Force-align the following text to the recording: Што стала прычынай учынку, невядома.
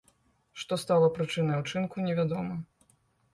Што 0.61 0.73
стала 0.83 1.09
прычынай 1.17 1.61
учынку, 1.65 1.95
невядома. 2.07 2.59